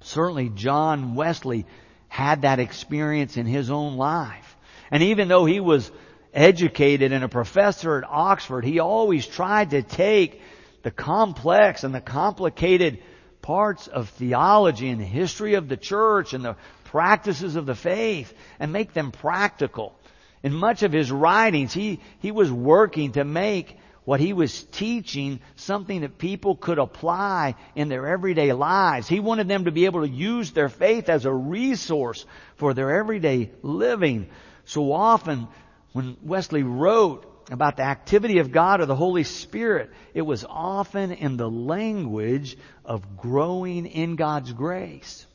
Certainly 0.06 0.50
John 0.50 1.16
Wesley 1.16 1.66
had 2.08 2.44
that 2.44 2.60
experience 2.60 3.38
in 3.38 3.48
his 3.48 3.72
own 3.72 3.98
life. 3.98 4.56
And 4.92 5.02
even 5.02 5.28
though 5.28 5.46
he 5.46 5.60
was 5.60 5.92
educated 6.32 7.12
and 7.12 7.24
a 7.24 7.28
professor 7.28 7.98
at 7.98 8.08
Oxford, 8.08 8.64
he 8.64 8.80
always 8.80 9.26
tried 9.26 9.72
to 9.72 9.82
take 9.82 10.42
the 10.84 10.92
complex 10.92 11.84
and 11.84 11.94
the 11.94 12.02
complicated 12.02 13.02
parts 13.42 13.88
of 13.88 14.10
theology 14.10 14.90
and 14.90 15.02
the 15.02 15.06
history 15.06 15.56
of 15.56 15.68
the 15.68 15.78
church 15.78 16.34
and 16.34 16.46
the 16.46 16.56
practices 16.84 17.56
of 17.56 17.66
the 17.66 17.74
faith 17.76 18.32
and 18.60 18.72
make 18.72 18.94
them 18.94 19.12
practical. 19.12 19.96
In 20.44 20.54
much 20.54 20.84
of 20.84 20.92
his 20.92 21.12
writings, 21.12 21.74
he, 21.74 22.00
he 22.20 22.32
was 22.32 22.52
working 22.52 23.14
to 23.14 23.24
make 23.24 23.76
what 24.06 24.20
he 24.20 24.34
was 24.34 24.64
teaching 24.64 25.40
something 25.56 26.02
that 26.02 26.18
people 26.18 26.56
could 26.56 26.78
apply 26.78 27.56
in 27.76 27.90
their 27.90 28.08
everyday 28.08 28.54
lives. 28.54 29.08
He 29.08 29.20
wanted 29.20 29.48
them 29.48 29.66
to 29.66 29.72
be 29.72 29.86
able 29.86 30.02
to 30.02 30.10
use 30.10 30.52
their 30.52 30.70
faith 30.70 31.10
as 31.10 31.26
a 31.26 31.34
resource 31.34 32.26
for 32.56 32.74
their 32.74 32.98
everyday 32.98 33.52
living. 33.64 34.30
So 34.66 34.94
often 34.94 35.48
when 35.94 36.18
Wesley 36.24 36.64
wrote 36.64 37.32
about 37.52 37.78
the 37.78 37.84
activity 37.84 38.40
of 38.40 38.52
God 38.52 38.80
or 38.80 38.86
the 38.86 38.96
Holy 38.96 39.24
Spirit, 39.24 39.92
it 40.14 40.22
was 40.22 40.46
often 40.48 41.12
in 41.12 41.38
the 41.38 41.50
language 41.50 42.58
of 42.84 43.18
growing 43.18 43.88
in 43.88 44.16
God's 44.16 44.54
grace. 44.54 45.26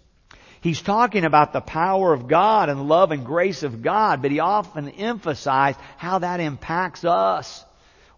He's 0.61 0.83
talking 0.83 1.25
about 1.25 1.53
the 1.53 1.61
power 1.61 2.13
of 2.13 2.29
God 2.29 2.69
and 2.69 2.87
love 2.87 3.13
and 3.13 3.25
grace 3.25 3.63
of 3.63 3.83
God, 3.83 4.23
but 4.23 4.31
he 4.31 4.41
often 4.41 4.91
emphasized 4.91 5.79
how 5.97 6.19
that 6.19 6.39
impacts 6.41 7.05
us 7.05 7.65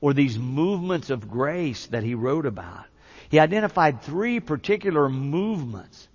or 0.03 0.13
these 0.13 0.39
movements 0.39 1.09
of 1.09 1.31
grace 1.31 1.87
that 1.87 2.03
he 2.03 2.15
wrote 2.15 2.45
about. 2.45 2.85
He 3.31 3.39
identified 3.39 4.03
three 4.03 4.41
particular 4.41 5.09
movements. 5.09 6.09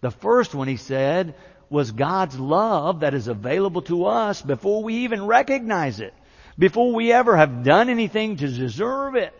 The 0.00 0.10
first 0.10 0.54
one, 0.54 0.66
he 0.66 0.78
said, 0.78 1.36
was 1.68 1.92
God's 1.92 2.40
love 2.40 3.00
that 3.00 3.14
is 3.14 3.28
available 3.28 3.82
to 3.82 4.06
us 4.06 4.40
before 4.40 4.82
we 4.82 4.94
even 5.04 5.26
recognize 5.26 6.00
it, 6.00 6.14
before 6.58 6.92
we 6.92 7.12
ever 7.12 7.36
have 7.36 7.62
done 7.62 7.90
anything 7.90 8.38
to 8.38 8.48
deserve 8.48 9.14
it. 9.14 9.34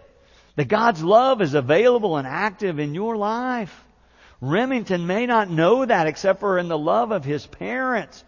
That 0.56 0.68
God's 0.68 1.02
love 1.02 1.40
is 1.40 1.54
available 1.54 2.16
and 2.16 2.26
active 2.26 2.78
in 2.78 2.94
your 2.94 3.16
life. 3.16 3.84
Remington 4.40 5.06
may 5.06 5.26
not 5.26 5.50
know 5.50 5.86
that 5.86 6.06
except 6.06 6.40
for 6.40 6.58
in 6.58 6.68
the 6.68 6.78
love 6.78 7.12
of 7.12 7.24
his 7.24 7.46
parents. 7.46 8.22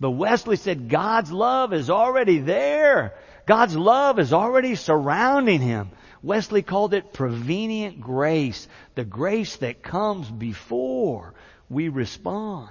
But 0.00 0.10
Wesley 0.10 0.56
said 0.56 0.88
God's 0.88 1.30
love 1.30 1.72
is 1.72 1.90
already 1.90 2.38
there. 2.38 3.14
God's 3.46 3.76
love 3.76 4.18
is 4.18 4.32
already 4.32 4.74
surrounding 4.74 5.60
him. 5.60 5.90
Wesley 6.22 6.62
called 6.62 6.94
it 6.94 7.12
prevenient 7.12 8.00
grace, 8.00 8.68
the 8.94 9.04
grace 9.04 9.56
that 9.56 9.82
comes 9.82 10.30
before 10.30 11.34
we 11.68 11.88
respond. 11.88 12.70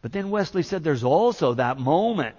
But 0.00 0.12
then 0.12 0.30
Wesley 0.30 0.64
said 0.64 0.82
there's 0.82 1.04
also 1.04 1.54
that 1.54 1.78
moment, 1.78 2.34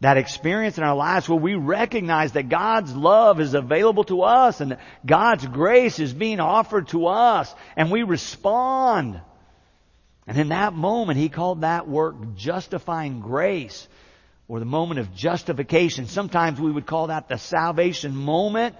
that 0.00 0.16
experience 0.16 0.78
in 0.78 0.84
our 0.84 0.96
lives 0.96 1.28
where 1.28 1.38
we 1.38 1.54
recognize 1.54 2.32
that 2.32 2.48
God's 2.48 2.96
love 2.96 3.38
is 3.38 3.52
available 3.52 4.04
to 4.04 4.22
us 4.22 4.62
and 4.62 4.72
that 4.72 4.80
God's 5.04 5.46
grace 5.46 5.98
is 5.98 6.14
being 6.14 6.40
offered 6.40 6.88
to 6.88 7.06
us 7.08 7.54
and 7.76 7.90
we 7.90 8.02
respond. 8.02 9.20
And 10.26 10.38
in 10.38 10.48
that 10.48 10.72
moment, 10.72 11.18
he 11.18 11.28
called 11.28 11.60
that 11.60 11.86
work 11.86 12.34
justifying 12.34 13.20
grace 13.20 13.86
or 14.48 14.58
the 14.58 14.64
moment 14.64 15.00
of 15.00 15.14
justification. 15.14 16.06
Sometimes 16.06 16.60
we 16.60 16.70
would 16.70 16.86
call 16.86 17.08
that 17.08 17.28
the 17.28 17.38
salvation 17.38 18.14
moment 18.14 18.74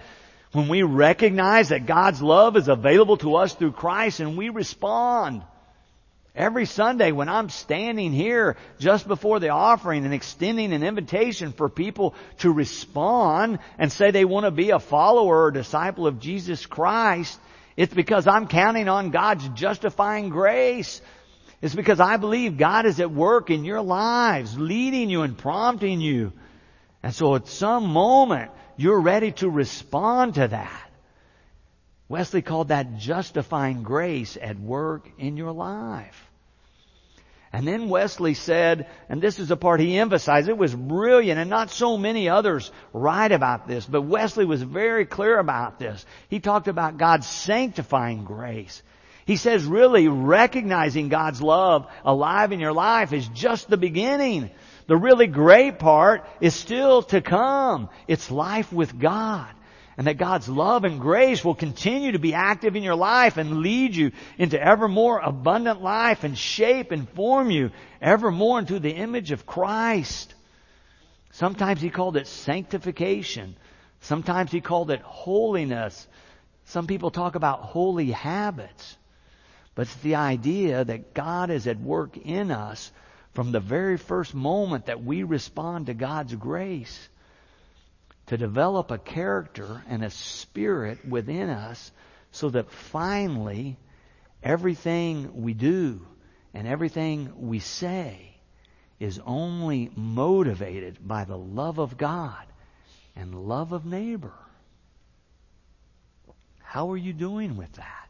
when 0.51 0.67
we 0.67 0.83
recognize 0.83 1.69
that 1.69 1.85
God's 1.85 2.21
love 2.21 2.55
is 2.57 2.67
available 2.67 3.17
to 3.17 3.35
us 3.35 3.53
through 3.55 3.71
Christ 3.71 4.19
and 4.19 4.37
we 4.37 4.49
respond. 4.49 5.43
Every 6.35 6.65
Sunday 6.65 7.11
when 7.11 7.29
I'm 7.29 7.49
standing 7.49 8.11
here 8.11 8.57
just 8.79 9.07
before 9.07 9.39
the 9.39 9.49
offering 9.49 10.03
and 10.03 10.13
extending 10.13 10.73
an 10.73 10.83
invitation 10.83 11.53
for 11.53 11.69
people 11.69 12.15
to 12.39 12.51
respond 12.51 13.59
and 13.77 13.91
say 13.91 14.09
they 14.09 14.25
want 14.25 14.45
to 14.45 14.51
be 14.51 14.71
a 14.71 14.79
follower 14.79 15.43
or 15.43 15.51
disciple 15.51 16.07
of 16.07 16.19
Jesus 16.19 16.65
Christ, 16.65 17.39
it's 17.77 17.93
because 17.93 18.25
I'm 18.25 18.47
counting 18.47 18.89
on 18.89 19.11
God's 19.11 19.47
justifying 19.49 20.29
grace 20.29 21.01
it's 21.63 21.73
because 21.73 22.01
I 22.01 22.17
believe 22.17 22.57
God 22.57 22.85
is 22.85 22.99
at 22.99 23.09
work 23.09 23.49
in 23.49 23.63
your 23.63 23.81
lives, 23.81 24.59
leading 24.59 25.09
you 25.09 25.21
and 25.21 25.37
prompting 25.37 26.01
you. 26.01 26.33
And 27.01 27.15
so 27.15 27.35
at 27.35 27.47
some 27.47 27.85
moment, 27.85 28.51
you're 28.75 28.99
ready 28.99 29.31
to 29.31 29.49
respond 29.49 30.33
to 30.35 30.49
that. 30.49 30.91
Wesley 32.09 32.41
called 32.41 32.67
that 32.67 32.97
justifying 32.97 33.81
grace 33.81 34.37
at 34.39 34.59
work 34.59 35.09
in 35.17 35.37
your 35.37 35.53
life. 35.53 36.29
And 37.53 37.65
then 37.65 37.87
Wesley 37.87 38.33
said, 38.33 38.89
and 39.07 39.21
this 39.21 39.39
is 39.39 39.49
a 39.49 39.55
part 39.55 39.79
he 39.79 39.97
emphasized, 39.97 40.49
it 40.49 40.57
was 40.57 40.75
brilliant 40.75 41.39
and 41.39 41.49
not 41.49 41.69
so 41.69 41.97
many 41.97 42.27
others 42.27 42.73
write 42.91 43.31
about 43.31 43.69
this, 43.69 43.85
but 43.85 44.01
Wesley 44.01 44.43
was 44.43 44.61
very 44.61 45.05
clear 45.05 45.39
about 45.39 45.79
this. 45.79 46.05
He 46.27 46.41
talked 46.41 46.67
about 46.67 46.97
God's 46.97 47.25
sanctifying 47.25 48.25
grace. 48.25 48.83
He 49.25 49.37
says 49.37 49.63
really 49.63 50.07
recognizing 50.07 51.09
God's 51.09 51.41
love 51.41 51.87
alive 52.03 52.51
in 52.51 52.59
your 52.59 52.73
life 52.73 53.13
is 53.13 53.27
just 53.29 53.69
the 53.69 53.77
beginning. 53.77 54.49
The 54.87 54.97
really 54.97 55.27
great 55.27 55.79
part 55.79 56.25
is 56.41 56.53
still 56.53 57.03
to 57.03 57.21
come. 57.21 57.89
It's 58.07 58.29
life 58.29 58.73
with 58.73 58.99
God. 58.99 59.47
And 59.95 60.07
that 60.07 60.17
God's 60.17 60.49
love 60.49 60.85
and 60.85 60.99
grace 60.99 61.45
will 61.45 61.55
continue 61.55 62.13
to 62.13 62.19
be 62.19 62.33
active 62.33 62.75
in 62.75 62.83
your 62.83 62.95
life 62.95 63.37
and 63.37 63.59
lead 63.59 63.95
you 63.95 64.11
into 64.37 64.61
ever 64.61 64.87
more 64.87 65.19
abundant 65.19 65.81
life 65.81 66.23
and 66.23 66.37
shape 66.37 66.91
and 66.91 67.07
form 67.09 67.51
you 67.51 67.69
ever 68.01 68.31
more 68.31 68.59
into 68.59 68.79
the 68.79 68.91
image 68.91 69.31
of 69.31 69.45
Christ. 69.45 70.33
Sometimes 71.31 71.79
he 71.79 71.91
called 71.91 72.17
it 72.17 72.27
sanctification. 72.27 73.55
Sometimes 74.01 74.51
he 74.51 74.61
called 74.61 74.89
it 74.89 75.01
holiness. 75.01 76.07
Some 76.65 76.87
people 76.87 77.11
talk 77.11 77.35
about 77.35 77.61
holy 77.61 78.11
habits. 78.11 78.97
But 79.75 79.83
it's 79.83 79.95
the 79.97 80.15
idea 80.15 80.83
that 80.83 81.13
God 81.13 81.49
is 81.49 81.67
at 81.67 81.79
work 81.79 82.17
in 82.17 82.51
us 82.51 82.91
from 83.33 83.51
the 83.51 83.59
very 83.59 83.97
first 83.97 84.35
moment 84.35 84.85
that 84.85 85.03
we 85.03 85.23
respond 85.23 85.87
to 85.87 85.93
God's 85.93 86.35
grace 86.35 87.09
to 88.27 88.37
develop 88.37 88.91
a 88.91 88.97
character 88.97 89.83
and 89.89 90.03
a 90.03 90.09
spirit 90.09 91.03
within 91.07 91.49
us 91.49 91.91
so 92.31 92.49
that 92.49 92.71
finally 92.71 93.77
everything 94.41 95.41
we 95.41 95.53
do 95.53 96.05
and 96.53 96.67
everything 96.67 97.31
we 97.47 97.59
say 97.59 98.35
is 98.99 99.19
only 99.25 99.91
motivated 99.95 101.05
by 101.05 101.25
the 101.25 101.37
love 101.37 101.79
of 101.79 101.97
God 101.97 102.45
and 103.15 103.35
love 103.35 103.71
of 103.71 103.85
neighbor. 103.85 104.33
How 106.61 106.91
are 106.91 106.97
you 106.97 107.13
doing 107.13 107.57
with 107.57 107.73
that? 107.73 108.02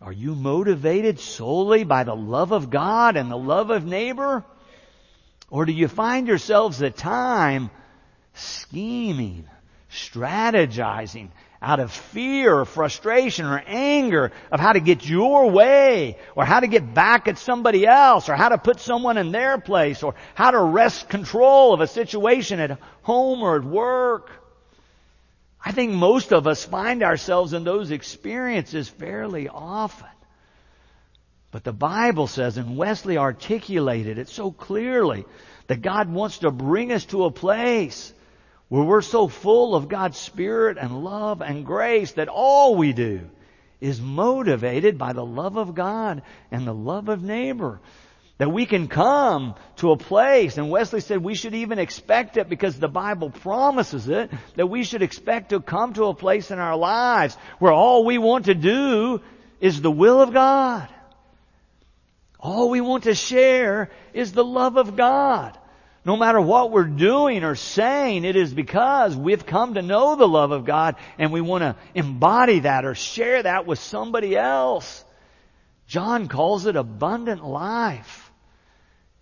Are 0.00 0.12
you 0.12 0.34
motivated 0.34 1.18
solely 1.18 1.84
by 1.84 2.04
the 2.04 2.14
love 2.14 2.52
of 2.52 2.70
God 2.70 3.16
and 3.16 3.30
the 3.30 3.36
love 3.36 3.70
of 3.70 3.84
neighbor? 3.84 4.44
Or 5.50 5.64
do 5.64 5.72
you 5.72 5.88
find 5.88 6.28
yourselves 6.28 6.82
at 6.82 6.96
time 6.96 7.70
scheming, 8.34 9.48
strategizing 9.90 11.30
out 11.60 11.80
of 11.80 11.90
fear 11.90 12.60
or 12.60 12.64
frustration 12.64 13.44
or 13.46 13.60
anger 13.66 14.30
of 14.52 14.60
how 14.60 14.72
to 14.72 14.80
get 14.80 15.08
your 15.08 15.50
way 15.50 16.16
or 16.36 16.44
how 16.44 16.60
to 16.60 16.68
get 16.68 16.94
back 16.94 17.26
at 17.26 17.36
somebody 17.36 17.84
else 17.84 18.28
or 18.28 18.36
how 18.36 18.50
to 18.50 18.58
put 18.58 18.78
someone 18.78 19.18
in 19.18 19.32
their 19.32 19.58
place 19.58 20.04
or 20.04 20.14
how 20.36 20.52
to 20.52 20.60
wrest 20.60 21.08
control 21.08 21.74
of 21.74 21.80
a 21.80 21.88
situation 21.88 22.60
at 22.60 22.78
home 23.02 23.42
or 23.42 23.56
at 23.56 23.64
work? 23.64 24.30
I 25.68 25.72
think 25.72 25.92
most 25.92 26.32
of 26.32 26.46
us 26.46 26.64
find 26.64 27.02
ourselves 27.02 27.52
in 27.52 27.62
those 27.62 27.90
experiences 27.90 28.88
fairly 28.88 29.50
often. 29.50 30.08
But 31.50 31.62
the 31.62 31.74
Bible 31.74 32.26
says, 32.26 32.56
and 32.56 32.78
Wesley 32.78 33.18
articulated 33.18 34.16
it 34.16 34.30
so 34.30 34.50
clearly, 34.50 35.26
that 35.66 35.82
God 35.82 36.10
wants 36.10 36.38
to 36.38 36.50
bring 36.50 36.90
us 36.90 37.04
to 37.06 37.26
a 37.26 37.30
place 37.30 38.14
where 38.68 38.82
we're 38.82 39.02
so 39.02 39.28
full 39.28 39.74
of 39.74 39.90
God's 39.90 40.16
Spirit 40.16 40.78
and 40.80 41.04
love 41.04 41.42
and 41.42 41.66
grace 41.66 42.12
that 42.12 42.28
all 42.28 42.74
we 42.74 42.94
do 42.94 43.28
is 43.78 44.00
motivated 44.00 44.96
by 44.96 45.12
the 45.12 45.24
love 45.24 45.58
of 45.58 45.74
God 45.74 46.22
and 46.50 46.66
the 46.66 46.72
love 46.72 47.10
of 47.10 47.22
neighbor. 47.22 47.78
That 48.38 48.52
we 48.52 48.66
can 48.66 48.86
come 48.86 49.56
to 49.76 49.90
a 49.90 49.96
place, 49.96 50.58
and 50.58 50.70
Wesley 50.70 51.00
said 51.00 51.18
we 51.18 51.34
should 51.34 51.54
even 51.54 51.80
expect 51.80 52.36
it 52.36 52.48
because 52.48 52.78
the 52.78 52.88
Bible 52.88 53.30
promises 53.30 54.08
it, 54.08 54.30
that 54.54 54.68
we 54.68 54.84
should 54.84 55.02
expect 55.02 55.50
to 55.50 55.60
come 55.60 55.92
to 55.94 56.04
a 56.04 56.14
place 56.14 56.52
in 56.52 56.60
our 56.60 56.76
lives 56.76 57.36
where 57.58 57.72
all 57.72 58.04
we 58.04 58.16
want 58.16 58.44
to 58.44 58.54
do 58.54 59.20
is 59.60 59.80
the 59.80 59.90
will 59.90 60.22
of 60.22 60.32
God. 60.32 60.88
All 62.38 62.70
we 62.70 62.80
want 62.80 63.04
to 63.04 63.14
share 63.14 63.90
is 64.12 64.32
the 64.32 64.44
love 64.44 64.76
of 64.76 64.94
God. 64.94 65.58
No 66.04 66.16
matter 66.16 66.40
what 66.40 66.70
we're 66.70 66.84
doing 66.84 67.42
or 67.42 67.56
saying, 67.56 68.24
it 68.24 68.36
is 68.36 68.54
because 68.54 69.16
we've 69.16 69.44
come 69.44 69.74
to 69.74 69.82
know 69.82 70.14
the 70.14 70.28
love 70.28 70.52
of 70.52 70.64
God 70.64 70.96
and 71.18 71.32
we 71.32 71.40
want 71.40 71.62
to 71.62 71.76
embody 71.94 72.60
that 72.60 72.84
or 72.84 72.94
share 72.94 73.42
that 73.42 73.66
with 73.66 73.80
somebody 73.80 74.36
else. 74.36 75.04
John 75.88 76.28
calls 76.28 76.66
it 76.66 76.76
abundant 76.76 77.44
life. 77.44 78.27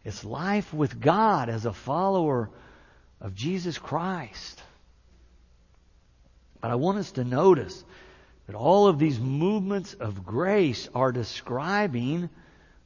It's 0.07 0.25
life 0.25 0.73
with 0.73 1.01
God 1.01 1.49
as 1.49 1.67
a 1.67 1.73
follower 1.73 2.49
of 3.21 3.35
Jesus 3.35 3.77
Christ. 3.77 4.63
But 6.61 6.71
I 6.71 6.77
want 6.77 6.99
us 6.99 7.11
to 7.13 7.25
notice 7.25 7.85
that 8.47 8.55
all 8.55 8.87
of 8.87 9.01
these 9.01 9.19
movements 9.19 9.95
of 9.95 10.25
grace 10.25 10.89
are 10.95 11.11
describing 11.11 12.31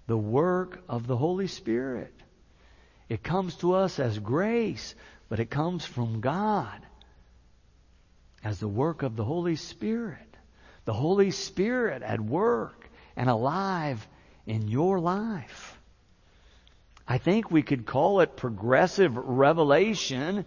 the 0.06 0.16
work 0.16 0.82
of 0.88 1.06
the 1.06 1.16
Holy 1.16 1.46
Spirit. 1.46 2.14
It 3.10 3.22
comes 3.22 3.54
to 3.56 3.74
us 3.74 3.98
as 3.98 4.18
grace, 4.18 4.94
but 5.28 5.40
it 5.40 5.50
comes 5.50 5.84
from 5.84 6.22
God 6.22 6.80
as 8.42 8.60
the 8.60 8.68
work 8.68 9.02
of 9.02 9.16
the 9.16 9.24
Holy 9.24 9.56
Spirit. 9.56 10.36
The 10.86 10.94
Holy 10.94 11.32
Spirit 11.32 12.02
at 12.02 12.18
work 12.18 12.88
and 13.14 13.28
alive 13.28 14.08
in 14.46 14.68
your 14.68 14.98
life. 14.98 15.79
I 17.10 17.18
think 17.18 17.50
we 17.50 17.62
could 17.62 17.86
call 17.86 18.20
it 18.20 18.36
progressive 18.36 19.16
revelation 19.16 20.44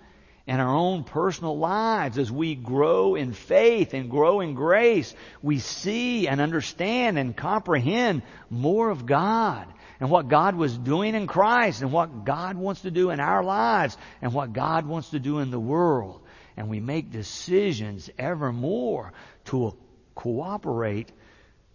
in 0.48 0.60
our 0.62 0.74
own 0.74 1.04
personal 1.04 1.58
lives 1.58 2.18
as 2.18 2.32
we 2.32 2.56
grow 2.56 3.16
in 3.16 3.34
faith 3.34 3.94
and 3.94 4.10
grow 4.10 4.40
in 4.40 4.54
grace. 4.54 5.14
We 5.42 5.60
see 5.60 6.26
and 6.26 6.40
understand 6.40 7.20
and 7.20 7.36
comprehend 7.36 8.22
more 8.50 8.90
of 8.90 9.06
God 9.06 9.68
and 10.00 10.10
what 10.10 10.30
God 10.30 10.56
was 10.56 10.78
doing 10.78 11.16
in 11.16 11.28
Christ 11.28 11.82
and 11.82 11.92
what 11.92 12.24
God 12.24 12.56
wants 12.56 12.84
to 12.84 12.92
do 12.92 13.10
in 13.10 13.20
our 13.20 13.44
lives 13.44 13.98
and 14.22 14.34
what 14.34 14.54
God 14.54 14.86
wants 14.86 15.10
to 15.10 15.20
do 15.20 15.40
in 15.40 15.52
the 15.52 15.60
world. 15.60 16.22
And 16.56 16.70
we 16.70 16.80
make 16.80 17.12
decisions 17.12 18.10
ever 18.18 18.54
more 18.54 19.12
to 19.48 19.76
cooperate 20.16 21.12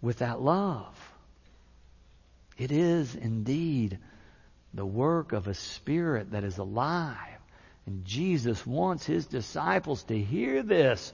with 0.01 0.17
that 0.17 0.41
love. 0.41 0.97
It 2.57 2.71
is 2.71 3.13
indeed 3.13 3.99
the 4.73 4.85
work 4.85 5.33
of 5.33 5.47
a 5.47 5.53
spirit 5.53 6.31
that 6.31 6.43
is 6.43 6.57
alive. 6.57 7.17
And 7.85 8.05
Jesus 8.05 8.65
wants 8.65 9.05
his 9.05 9.25
disciples 9.25 10.03
to 10.03 10.17
hear 10.17 10.61
this, 10.61 11.11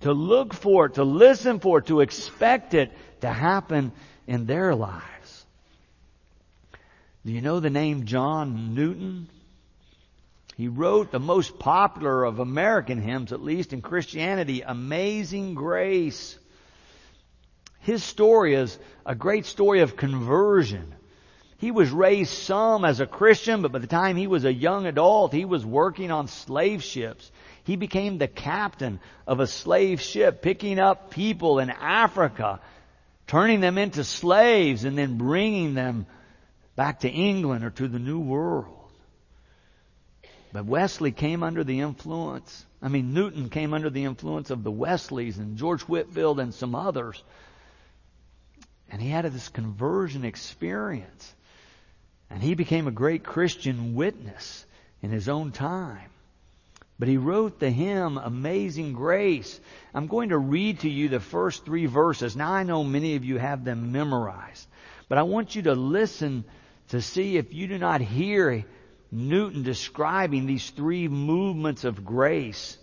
to 0.00 0.12
look 0.12 0.54
for 0.54 0.86
it, 0.86 0.94
to 0.94 1.04
listen 1.04 1.60
for 1.60 1.78
it, 1.78 1.86
to 1.86 2.00
expect 2.00 2.74
it 2.74 2.90
to 3.20 3.28
happen 3.28 3.92
in 4.26 4.46
their 4.46 4.74
lives. 4.74 5.46
Do 7.24 7.32
you 7.32 7.42
know 7.42 7.60
the 7.60 7.70
name 7.70 8.06
John 8.06 8.74
Newton? 8.74 9.28
He 10.56 10.68
wrote 10.68 11.10
the 11.10 11.20
most 11.20 11.58
popular 11.58 12.24
of 12.24 12.38
American 12.38 13.00
hymns, 13.00 13.32
at 13.32 13.42
least 13.42 13.72
in 13.72 13.82
Christianity, 13.82 14.62
Amazing 14.62 15.54
Grace. 15.54 16.38
His 17.80 18.02
story 18.02 18.54
is 18.54 18.78
a 19.06 19.14
great 19.14 19.46
story 19.46 19.80
of 19.80 19.96
conversion 19.96 20.94
he 21.60 21.70
was 21.70 21.90
raised 21.90 22.32
some 22.32 22.86
as 22.86 23.00
a 23.00 23.06
Christian, 23.06 23.60
but 23.60 23.70
by 23.70 23.80
the 23.80 23.86
time 23.86 24.16
he 24.16 24.26
was 24.26 24.46
a 24.46 24.52
young 24.52 24.86
adult, 24.86 25.34
he 25.34 25.44
was 25.44 25.64
working 25.64 26.10
on 26.10 26.26
slave 26.26 26.82
ships. 26.82 27.30
He 27.64 27.76
became 27.76 28.16
the 28.16 28.28
captain 28.28 28.98
of 29.26 29.40
a 29.40 29.46
slave 29.46 30.00
ship, 30.00 30.40
picking 30.40 30.78
up 30.78 31.10
people 31.10 31.58
in 31.58 31.68
Africa, 31.68 32.60
turning 33.26 33.60
them 33.60 33.76
into 33.76 34.04
slaves, 34.04 34.84
and 34.84 34.96
then 34.96 35.18
bringing 35.18 35.74
them 35.74 36.06
back 36.76 37.00
to 37.00 37.10
England 37.10 37.62
or 37.62 37.70
to 37.70 37.88
the 37.88 37.98
New 37.98 38.20
World. 38.20 38.90
But 40.54 40.64
Wesley 40.64 41.12
came 41.12 41.42
under 41.42 41.62
the 41.62 41.80
influence, 41.80 42.64
I 42.80 42.88
mean, 42.88 43.12
Newton 43.12 43.50
came 43.50 43.74
under 43.74 43.90
the 43.90 44.04
influence 44.04 44.48
of 44.48 44.64
the 44.64 44.70
Wesleys 44.70 45.36
and 45.36 45.58
George 45.58 45.82
Whitefield 45.82 46.40
and 46.40 46.54
some 46.54 46.74
others. 46.74 47.22
And 48.90 49.02
he 49.02 49.10
had 49.10 49.26
this 49.26 49.50
conversion 49.50 50.24
experience. 50.24 51.34
And 52.30 52.42
he 52.42 52.54
became 52.54 52.86
a 52.86 52.92
great 52.92 53.24
Christian 53.24 53.94
witness 53.94 54.64
in 55.02 55.10
his 55.10 55.28
own 55.28 55.50
time. 55.52 56.10
But 56.98 57.08
he 57.08 57.16
wrote 57.16 57.58
the 57.58 57.70
hymn, 57.70 58.18
Amazing 58.18 58.92
Grace. 58.92 59.58
I'm 59.94 60.06
going 60.06 60.28
to 60.28 60.38
read 60.38 60.80
to 60.80 60.90
you 60.90 61.08
the 61.08 61.18
first 61.18 61.64
three 61.64 61.86
verses. 61.86 62.36
Now 62.36 62.52
I 62.52 62.62
know 62.62 62.84
many 62.84 63.16
of 63.16 63.24
you 63.24 63.38
have 63.38 63.64
them 63.64 63.90
memorized. 63.90 64.66
But 65.08 65.18
I 65.18 65.22
want 65.22 65.56
you 65.56 65.62
to 65.62 65.74
listen 65.74 66.44
to 66.88 67.00
see 67.00 67.36
if 67.36 67.54
you 67.54 67.66
do 67.66 67.78
not 67.78 68.00
hear 68.00 68.64
Newton 69.10 69.62
describing 69.62 70.46
these 70.46 70.68
three 70.70 71.08
movements 71.08 71.84
of 71.84 72.04
grace 72.04 72.76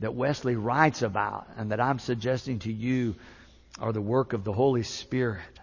that 0.00 0.14
Wesley 0.14 0.56
writes 0.56 1.02
about 1.02 1.46
and 1.56 1.72
that 1.72 1.80
I'm 1.80 1.98
suggesting 1.98 2.60
to 2.60 2.72
you 2.72 3.16
are 3.78 3.92
the 3.92 4.00
work 4.00 4.32
of 4.32 4.44
the 4.44 4.52
Holy 4.52 4.82
Spirit. 4.82 5.60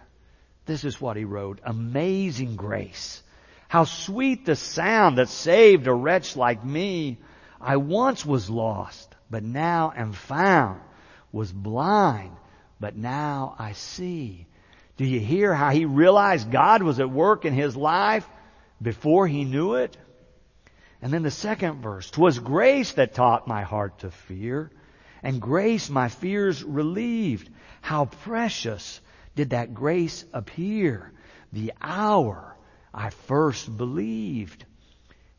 This 0.70 0.84
is 0.84 1.00
what 1.00 1.16
he 1.16 1.24
wrote. 1.24 1.58
Amazing 1.64 2.54
grace. 2.54 3.24
How 3.66 3.82
sweet 3.82 4.46
the 4.46 4.54
sound 4.54 5.18
that 5.18 5.28
saved 5.28 5.88
a 5.88 5.92
wretch 5.92 6.36
like 6.36 6.64
me. 6.64 7.18
I 7.60 7.76
once 7.78 8.24
was 8.24 8.48
lost, 8.48 9.12
but 9.28 9.42
now 9.42 9.92
am 9.96 10.12
found. 10.12 10.80
Was 11.32 11.50
blind, 11.50 12.36
but 12.78 12.94
now 12.94 13.56
I 13.58 13.72
see. 13.72 14.46
Do 14.96 15.04
you 15.04 15.18
hear 15.18 15.52
how 15.52 15.70
he 15.70 15.86
realized 15.86 16.52
God 16.52 16.84
was 16.84 17.00
at 17.00 17.10
work 17.10 17.44
in 17.44 17.52
his 17.52 17.76
life 17.76 18.28
before 18.80 19.26
he 19.26 19.42
knew 19.42 19.74
it? 19.74 19.96
And 21.02 21.12
then 21.12 21.24
the 21.24 21.32
second 21.32 21.82
verse, 21.82 22.08
"Twas 22.12 22.38
grace 22.38 22.92
that 22.92 23.14
taught 23.14 23.48
my 23.48 23.62
heart 23.62 23.98
to 23.98 24.12
fear, 24.12 24.70
and 25.20 25.42
grace 25.42 25.90
my 25.90 26.08
fears 26.08 26.62
relieved. 26.62 27.50
How 27.80 28.04
precious 28.04 29.00
did 29.34 29.50
that 29.50 29.74
grace 29.74 30.24
appear 30.32 31.12
the 31.52 31.72
hour 31.80 32.56
I 32.92 33.10
first 33.10 33.76
believed. 33.76 34.64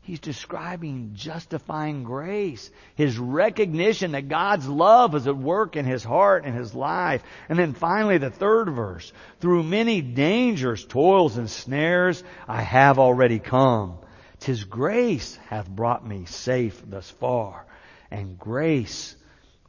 He's 0.02 0.18
describing 0.18 1.12
justifying 1.14 2.02
grace, 2.02 2.70
his 2.96 3.18
recognition 3.18 4.12
that 4.12 4.28
God's 4.28 4.66
love 4.66 5.14
is 5.14 5.28
at 5.28 5.36
work 5.36 5.76
in 5.76 5.84
his 5.84 6.02
heart 6.02 6.44
and 6.44 6.56
his 6.56 6.74
life. 6.74 7.22
And 7.48 7.56
then 7.56 7.72
finally 7.72 8.18
the 8.18 8.30
third 8.30 8.68
verse, 8.68 9.12
through 9.38 9.62
many 9.62 10.00
dangers, 10.00 10.84
toils 10.84 11.36
and 11.36 11.48
snares, 11.48 12.24
I 12.48 12.62
have 12.62 12.98
already 12.98 13.38
come. 13.38 13.98
Tis 14.40 14.64
grace 14.64 15.36
hath 15.48 15.68
brought 15.68 16.04
me 16.04 16.24
safe 16.24 16.82
thus 16.84 17.08
far, 17.08 17.64
and 18.10 18.36
grace 18.36 19.14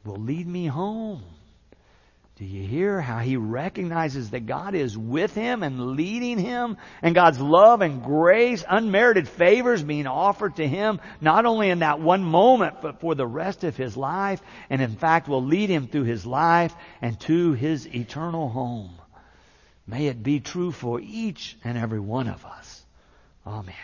will 0.04 0.16
lead 0.16 0.48
me 0.48 0.66
home. 0.66 1.22
Do 2.36 2.44
you 2.44 2.66
hear 2.66 3.00
how 3.00 3.20
he 3.20 3.36
recognizes 3.36 4.30
that 4.30 4.46
God 4.46 4.74
is 4.74 4.98
with 4.98 5.34
him 5.34 5.62
and 5.62 5.92
leading 5.92 6.36
him 6.36 6.78
and 7.00 7.14
God's 7.14 7.38
love 7.38 7.80
and 7.80 8.02
grace, 8.02 8.64
unmerited 8.68 9.28
favors 9.28 9.84
being 9.84 10.08
offered 10.08 10.56
to 10.56 10.66
him 10.66 11.00
not 11.20 11.46
only 11.46 11.70
in 11.70 11.78
that 11.78 12.00
one 12.00 12.24
moment 12.24 12.82
but 12.82 12.98
for 13.00 13.14
the 13.14 13.26
rest 13.26 13.62
of 13.62 13.76
his 13.76 13.96
life 13.96 14.42
and 14.68 14.82
in 14.82 14.96
fact 14.96 15.28
will 15.28 15.44
lead 15.44 15.70
him 15.70 15.86
through 15.86 16.04
his 16.04 16.26
life 16.26 16.74
and 17.00 17.20
to 17.20 17.52
his 17.52 17.86
eternal 17.86 18.48
home. 18.48 18.90
May 19.86 20.08
it 20.08 20.20
be 20.20 20.40
true 20.40 20.72
for 20.72 21.00
each 21.00 21.56
and 21.62 21.78
every 21.78 22.00
one 22.00 22.26
of 22.26 22.44
us. 22.44 22.84
Amen. 23.46 23.74